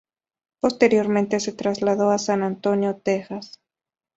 [0.59, 3.59] Posteriormente se trasladó a San Antonio, Texas.